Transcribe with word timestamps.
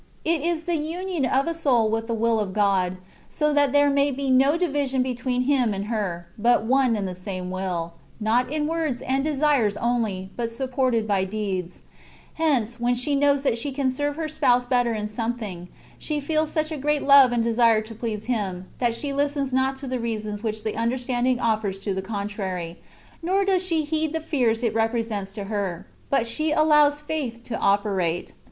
It 0.25 0.41
is 0.41 0.63
the 0.63 0.77
union 0.77 1.25
of 1.27 1.45
a 1.45 1.53
soul 1.53 1.87
with 1.87 2.07
the 2.07 2.15
will 2.15 2.39
of 2.39 2.53
God, 2.53 2.97
so 3.29 3.53
that 3.53 3.71
there 3.71 3.87
may 3.91 4.09
be 4.09 4.31
no 4.31 4.57
division 4.57 5.03
between 5.03 5.43
Him 5.43 5.75
and 5.75 5.85
her, 5.93 6.25
but 6.39 6.63
one 6.63 6.95
and 6.95 7.07
the 7.07 7.13
same 7.13 7.51
will, 7.51 7.93
not 8.19 8.51
in 8.51 8.65
words 8.65 9.03
and 9.03 9.23
desires 9.23 9.77
only, 9.77 10.31
but 10.35 10.49
supported 10.49 11.07
by 11.07 11.23
deeds; 11.23 11.83
hence, 12.33 12.79
when 12.79 12.95
she 12.95 13.13
knows 13.13 13.43
that 13.43 13.59
she 13.59 13.71
can 13.71 13.91
serve 13.91 14.15
her 14.15 14.27
Spouse 14.27 14.65
better 14.65 14.91
in 14.95 15.07
something, 15.07 15.67
she 15.99 16.19
feels 16.19 16.49
such 16.51 16.71
a 16.71 16.77
great 16.77 17.03
love 17.03 17.31
and 17.31 17.43
desire 17.43 17.81
to 17.81 17.93
please 17.93 18.25
Him, 18.25 18.65
that 18.79 18.95
she 18.95 19.13
listens 19.13 19.53
not 19.53 19.75
to 19.75 19.87
the 19.87 19.99
reasons 19.99 20.41
which 20.41 20.63
the 20.63 20.75
understanding 20.75 21.37
ofiPers 21.37 21.79
to 21.83 21.93
the 21.93 22.01
contrary, 22.01 22.79
nor 23.21 23.45
does 23.45 23.63
she 23.63 23.83
heed 23.83 24.13
the 24.13 24.19
fears 24.19 24.63
it 24.63 24.73
repre 24.73 25.05
sents 25.05 25.31
to 25.33 25.43
her; 25.43 25.85
but 26.09 26.25
she 26.25 26.51
allows 26.51 27.01
faith 27.01 27.43
to 27.43 27.55
operate. 27.59 28.33